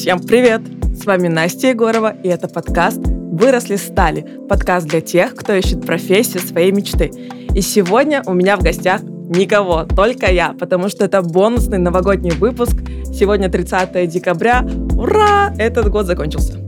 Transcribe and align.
Всем 0.00 0.18
привет! 0.18 0.62
С 0.94 1.04
вами 1.04 1.28
Настя 1.28 1.68
Егорова, 1.68 2.16
и 2.22 2.28
это 2.28 2.48
подкаст 2.48 3.00
«Выросли 3.04 3.76
стали» 3.76 4.26
подкаст 4.48 4.86
для 4.86 5.02
тех, 5.02 5.34
кто 5.34 5.52
ищет 5.52 5.84
профессию 5.84 6.40
своей 6.40 6.72
мечты. 6.72 7.10
И 7.54 7.60
сегодня 7.60 8.22
у 8.24 8.32
меня 8.32 8.56
в 8.56 8.62
гостях 8.62 9.02
никого, 9.02 9.84
только 9.84 10.32
я, 10.32 10.54
потому 10.58 10.88
что 10.88 11.04
это 11.04 11.20
бонусный 11.20 11.76
новогодний 11.76 12.30
выпуск. 12.30 12.76
Сегодня 13.12 13.50
30 13.50 14.08
декабря. 14.08 14.66
Ура! 14.96 15.52
Этот 15.58 15.90
год 15.90 16.06
закончился. 16.06 16.58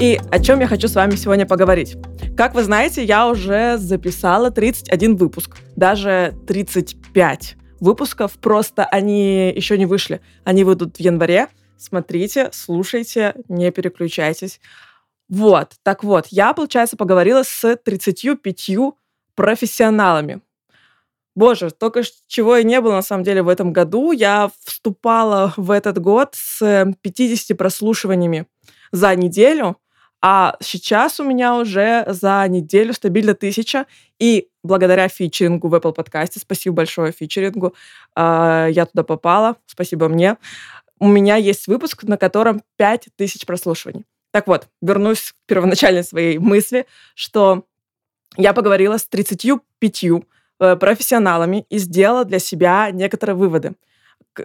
И 0.00 0.18
о 0.30 0.38
чем 0.38 0.60
я 0.60 0.66
хочу 0.66 0.88
с 0.88 0.94
вами 0.94 1.14
сегодня 1.16 1.44
поговорить. 1.44 1.98
Как 2.38 2.54
вы 2.54 2.62
знаете, 2.62 3.04
я 3.04 3.28
уже 3.28 3.76
записала 3.76 4.50
31 4.50 5.16
выпуск, 5.16 5.58
даже 5.76 6.34
35 6.46 7.56
выпусков, 7.80 8.32
просто 8.40 8.86
они 8.86 9.52
еще 9.54 9.76
не 9.76 9.84
вышли. 9.84 10.22
Они 10.44 10.64
выйдут 10.64 10.96
в 10.96 11.00
январе. 11.00 11.48
Смотрите, 11.78 12.50
слушайте, 12.52 13.34
не 13.48 13.70
переключайтесь. 13.70 14.60
Вот, 15.28 15.74
так 15.82 16.02
вот, 16.02 16.26
я, 16.30 16.52
получается, 16.54 16.96
поговорила 16.96 17.42
с 17.44 17.76
35 17.76 18.70
профессионалами. 19.34 20.40
Боже, 21.36 21.70
только 21.70 22.02
чего 22.26 22.56
и 22.56 22.64
не 22.64 22.80
было 22.80 22.94
на 22.94 23.02
самом 23.02 23.22
деле 23.22 23.42
в 23.42 23.48
этом 23.48 23.72
году. 23.72 24.10
Я 24.10 24.50
вступала 24.64 25.54
в 25.56 25.70
этот 25.70 25.98
год 26.00 26.30
с 26.32 26.92
50 27.00 27.56
прослушиваниями 27.56 28.48
за 28.90 29.14
неделю, 29.14 29.76
а 30.20 30.56
сейчас 30.60 31.20
у 31.20 31.24
меня 31.24 31.54
уже 31.54 32.04
за 32.08 32.44
неделю 32.48 32.92
стабильно 32.92 33.34
тысяча. 33.34 33.86
И 34.18 34.48
благодаря 34.64 35.06
фичерингу 35.06 35.68
в 35.68 35.74
Apple 35.76 35.92
подкасте, 35.92 36.40
спасибо 36.40 36.76
большое 36.76 37.12
фичерингу, 37.12 37.72
а, 38.16 38.66
я 38.66 38.86
туда 38.86 39.04
попала, 39.04 39.56
спасибо 39.66 40.08
мне, 40.08 40.38
у 41.00 41.08
меня 41.08 41.36
есть 41.36 41.66
выпуск, 41.66 42.04
на 42.04 42.16
котором 42.16 42.62
5000 42.76 43.46
прослушиваний. 43.46 44.04
Так 44.30 44.46
вот, 44.46 44.68
вернусь 44.82 45.32
к 45.32 45.34
первоначальной 45.46 46.04
своей 46.04 46.38
мысли, 46.38 46.86
что 47.14 47.64
я 48.36 48.52
поговорила 48.52 48.98
с 48.98 49.06
35 49.06 50.04
э, 50.60 50.76
профессионалами 50.76 51.66
и 51.70 51.78
сделала 51.78 52.24
для 52.24 52.38
себя 52.38 52.90
некоторые 52.90 53.36
выводы. 53.36 53.74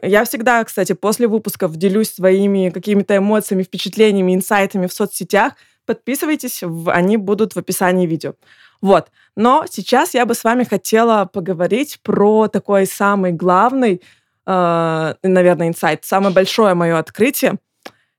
Я 0.02 0.26
всегда, 0.26 0.64
кстати, 0.64 0.94
после 0.94 1.28
выпусков 1.28 1.76
делюсь 1.76 2.12
своими 2.12 2.70
какими-то 2.70 3.18
эмоциями, 3.18 3.64
впечатлениями, 3.64 4.34
инсайтами 4.34 4.88
в 4.88 4.94
соцсетях. 4.94 5.54
Подписывайтесь, 5.86 6.64
они 6.88 7.18
будут 7.18 7.54
в 7.54 7.60
описании 7.60 8.08
видео. 8.08 8.34
Вот. 8.82 9.10
Но 9.36 9.66
сейчас 9.70 10.14
я 10.14 10.26
бы 10.26 10.34
с 10.34 10.44
вами 10.44 10.64
хотела 10.64 11.26
поговорить 11.26 12.00
про 12.02 12.48
такой 12.48 12.86
самый 12.86 13.32
главный, 13.32 14.02
э, 14.46 15.14
наверное, 15.24 15.68
инсайт, 15.68 16.06
самое 16.06 16.34
большое 16.34 16.74
мое 16.74 16.98
открытие. 16.98 17.56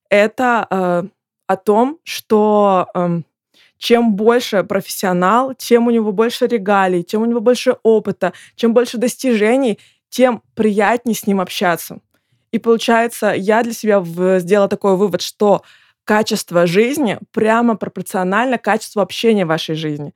Это 0.09 0.67
э, 0.71 1.03
о 1.47 1.57
том, 1.57 1.99
что 2.05 2.89
э, 2.95 3.21
чем 3.79 4.15
больше 4.15 4.65
профессионал, 4.65 5.55
тем 5.55 5.87
у 5.87 5.91
него 5.91 6.13
больше 6.13 6.47
регалий, 6.47 7.03
тем 7.03 7.23
у 7.23 7.27
него 7.27 7.41
больше 7.41 7.77
опыта, 7.83 8.33
чем 8.57 8.73
больше 8.75 8.99
достижений, 8.99 9.79
тем 10.09 10.43
приятнее 10.55 11.15
с 11.15 11.27
ним 11.27 11.41
общаться. 11.41 11.99
И 12.53 12.59
получается, 12.59 13.33
я 13.37 13.63
для 13.63 13.73
себя 13.73 14.03
сделала 14.39 14.69
такой 14.69 14.97
вывод, 14.97 15.23
что 15.23 15.63
качество 16.05 16.67
жизни 16.67 17.19
прямо 17.33 17.77
пропорционально 17.77 18.59
качеству 18.59 19.01
общения 19.01 19.45
в 19.45 19.49
вашей 19.49 19.75
жизни. 19.75 20.13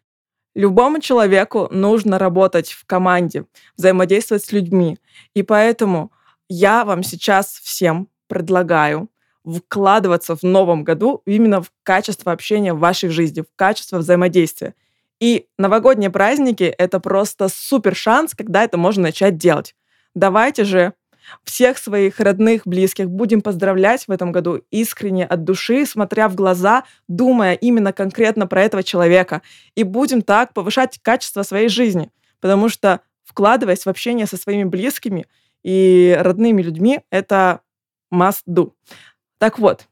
Любому 0.55 1.01
человеку 1.01 1.69
нужно 1.71 2.19
работать 2.19 2.73
в 2.73 2.85
команде, 2.87 3.45
взаимодействовать 3.77 4.45
с 4.45 4.53
людьми. 4.53 4.99
И 5.35 5.43
поэтому 5.43 6.13
я 6.49 6.85
вам 6.85 7.03
сейчас 7.03 7.61
всем 7.63 8.09
предлагаю 8.27 9.09
вкладываться 9.45 10.37
в 10.37 10.43
новом 10.43 10.85
году 10.85 11.23
именно 11.25 11.63
в 11.63 11.71
качество 11.83 12.33
общения 12.33 12.75
в 12.75 12.79
вашей 12.79 13.09
жизни, 13.09 13.43
в 13.43 13.57
качество 13.57 13.99
взаимодействия. 13.99 14.75
И 15.21 15.47
новогодние 15.59 16.11
праздники— 16.11 16.65
это 16.79 17.01
просто 17.01 17.49
супер 17.49 17.97
шанс, 17.97 18.35
когда 18.35 18.65
это 18.65 18.77
можно 18.77 19.05
начать 19.05 19.37
делать. 19.37 19.75
Давайте 20.15 20.65
же 20.65 20.95
всех 21.45 21.79
своих 21.79 22.21
родных, 22.21 22.67
близких 22.67 23.09
будем 23.09 23.41
поздравлять 23.41 24.07
в 24.07 24.11
этом 24.11 24.33
году 24.33 24.63
искренне 24.71 25.27
от 25.27 25.45
души, 25.45 25.87
смотря 25.87 26.29
в 26.29 26.35
глаза, 26.35 26.85
думая 27.09 27.55
именно 27.55 27.93
конкретно 27.93 28.47
про 28.47 28.63
этого 28.63 28.83
человека. 28.83 29.43
И 29.75 29.83
будем 29.83 30.23
так 30.23 30.53
повышать 30.53 30.99
качество 31.03 31.43
своей 31.43 31.69
жизни. 31.69 32.11
Потому 32.41 32.69
что 32.69 33.01
вкладываясь 33.25 33.85
в 33.85 33.89
общение 33.89 34.27
со 34.27 34.37
своими 34.37 34.65
близкими 34.65 35.27
и 35.63 36.17
родными 36.19 36.63
людьми, 36.63 37.01
это 37.11 37.61
must 38.13 38.43
do. 38.49 38.73
Так 39.39 39.59
вот, 39.59 39.87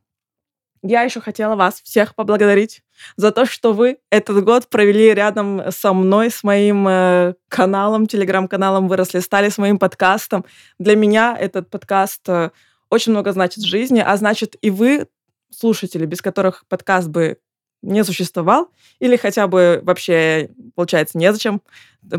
я 0.87 1.03
еще 1.03 1.21
хотела 1.21 1.57
вас 1.57 1.81
всех 1.83 2.15
поблагодарить 2.15 2.83
за 3.17 3.33
то, 3.33 3.47
что 3.47 3.73
вы 3.73 3.99
этот 4.11 4.43
год 4.45 4.69
провели 4.69 5.13
рядом 5.13 5.71
со 5.71 5.93
мной, 5.93 6.31
с 6.31 6.43
моим 6.43 6.87
э, 6.89 7.35
каналом, 7.49 8.07
телеграм-каналом 8.07 8.89
«Выросли 8.89 9.21
стали», 9.21 9.49
с 9.49 9.59
моим 9.59 9.79
подкастом. 9.79 10.45
Для 10.79 10.97
меня 10.97 11.37
этот 11.39 11.69
подкаст 11.71 12.29
э, 12.29 12.51
очень 12.91 13.13
много 13.13 13.33
значит 13.33 13.65
в 13.65 13.67
жизни, 13.67 14.03
а 14.05 14.17
значит 14.17 14.57
и 14.61 14.71
вы, 14.71 15.09
слушатели, 15.51 16.07
без 16.07 16.23
которых 16.23 16.65
подкаст 16.69 17.09
бы 17.09 17.39
не 17.83 18.03
существовал, 18.05 18.71
или 18.99 19.17
хотя 19.17 19.47
бы 19.47 19.81
вообще, 19.83 20.51
получается, 20.75 21.19
незачем 21.19 21.63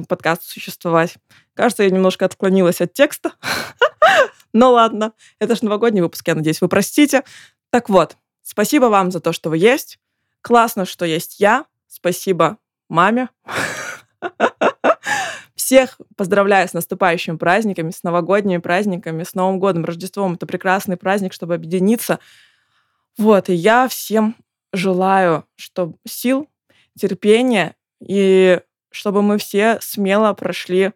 подкасту 0.08 0.46
существовать. 0.48 1.16
Кажется, 1.56 1.84
я 1.84 1.90
немножко 1.90 2.26
отклонилась 2.26 2.82
от 2.82 2.94
текста. 2.94 3.34
Но 4.54 4.72
ладно, 4.72 5.14
это 5.40 5.56
же 5.56 5.66
новогодний 5.66 6.02
выпуск, 6.02 6.28
я 6.28 6.36
надеюсь, 6.36 6.62
вы 6.62 6.68
простите. 6.68 7.24
Так 7.70 7.90
вот, 7.90 8.18
Спасибо 8.50 8.86
вам 8.86 9.12
за 9.12 9.20
то, 9.20 9.34
что 9.34 9.50
вы 9.50 9.58
есть. 9.58 10.00
Классно, 10.40 10.86
что 10.86 11.04
есть 11.04 11.42
я. 11.42 11.66
Спасибо 11.90 12.58
маме. 12.88 13.28
Всех 15.54 16.00
поздравляю 16.16 16.66
с 16.70 16.72
наступающими 16.72 17.36
праздниками, 17.36 17.92
с 17.92 18.04
новогодними 18.04 18.60
праздниками, 18.60 19.24
с 19.24 19.34
Новым 19.34 19.60
годом, 19.60 19.84
Рождеством. 19.84 20.36
Это 20.36 20.46
прекрасный 20.46 20.96
праздник, 20.96 21.34
чтобы 21.34 21.56
объединиться. 21.56 22.20
Вот, 23.18 23.50
и 23.50 23.54
я 23.54 23.90
всем 23.90 24.38
желаю, 24.72 25.44
чтобы 25.58 25.98
сил, 26.08 26.48
терпения, 26.98 27.76
и 28.00 28.62
чтобы 28.92 29.24
мы 29.24 29.40
все 29.40 29.78
смело 29.82 30.32
прошли 30.32 30.94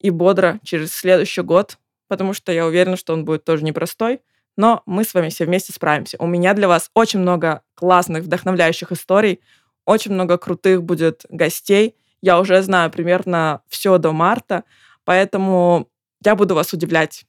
и 0.00 0.10
бодро 0.10 0.58
через 0.64 0.92
следующий 0.92 1.42
год, 1.42 1.78
потому 2.08 2.32
что 2.32 2.50
я 2.50 2.66
уверена, 2.66 2.96
что 2.96 3.12
он 3.12 3.24
будет 3.24 3.44
тоже 3.44 3.62
непростой 3.62 4.20
но 4.56 4.82
мы 4.86 5.04
с 5.04 5.14
вами 5.14 5.28
все 5.28 5.44
вместе 5.44 5.72
справимся. 5.72 6.16
У 6.20 6.26
меня 6.26 6.54
для 6.54 6.68
вас 6.68 6.90
очень 6.94 7.20
много 7.20 7.62
классных, 7.74 8.24
вдохновляющих 8.24 8.92
историй, 8.92 9.40
очень 9.84 10.12
много 10.12 10.38
крутых 10.38 10.82
будет 10.82 11.24
гостей. 11.28 11.96
Я 12.22 12.40
уже 12.40 12.62
знаю 12.62 12.90
примерно 12.90 13.62
все 13.68 13.98
до 13.98 14.12
марта, 14.12 14.64
поэтому 15.04 15.88
я 16.24 16.34
буду 16.36 16.54
вас 16.54 16.72
удивлять. 16.72 17.26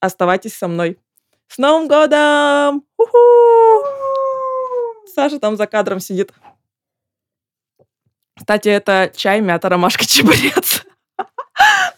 Оставайтесь 0.00 0.54
со 0.54 0.68
мной. 0.68 0.98
С 1.48 1.58
Новым 1.58 1.86
годом! 1.86 2.84
У-ху! 2.96 3.86
Саша 5.14 5.38
там 5.38 5.56
за 5.56 5.66
кадром 5.66 6.00
сидит. 6.00 6.32
Кстати, 8.38 8.68
это 8.68 9.12
чай, 9.14 9.40
мята, 9.40 9.68
ромашка, 9.68 10.04
чебурец. 10.06 10.84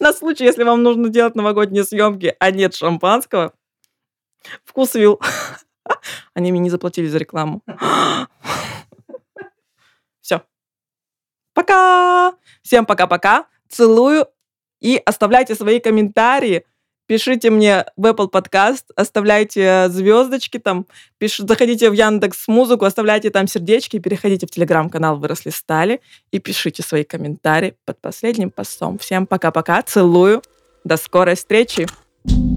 На 0.01 0.13
случай, 0.13 0.45
если 0.45 0.65
вам 0.65 0.83
нужно 0.83 1.09
делать 1.09 1.37
новогодние 1.37 1.85
съемки, 1.85 2.35
а 2.39 2.51
нет 2.51 2.75
шампанского, 2.75 3.53
Вкус 4.65 4.95
вил. 4.95 5.21
Они 6.35 6.51
мне 6.51 6.61
не 6.61 6.71
заплатили 6.71 7.07
за 7.07 7.19
рекламу. 7.19 7.63
Все. 10.21 10.43
Пока! 11.53 12.35
Всем 12.63 12.87
пока-пока. 12.87 13.47
Целую. 13.69 14.27
И 14.81 15.01
оставляйте 15.05 15.55
свои 15.55 15.81
комментарии. 15.81 16.65
Пишите 17.07 17.51
мне 17.51 17.85
в 17.99 18.07
Apple 18.07 18.31
Podcast, 18.31 18.85
оставляйте 18.97 19.89
звездочки 19.91 20.59
там, 20.59 20.87
пиш... 21.19 21.37
заходите 21.37 21.91
в 21.91 21.93
Яндекс 21.93 22.49
Музыку, 22.49 22.87
оставляйте 22.87 23.29
там 23.29 23.47
сердечки, 23.47 23.99
переходите 23.99 24.47
в 24.47 24.51
телеграм-канал 24.51 25.19
«Выросли 25.19 25.51
стали» 25.51 26.01
и 26.31 26.39
пишите 26.39 26.83
свои 26.83 27.05
комментарии 27.05 27.77
под 27.85 28.01
последним 28.01 28.51
постом. 28.51 28.97
Всем 28.97 29.27
пока-пока, 29.27 29.83
целую, 29.83 30.43
до 30.85 30.97
скорой 30.97 31.35
встречи! 31.35 31.87
thank 32.27 32.39
you 32.39 32.54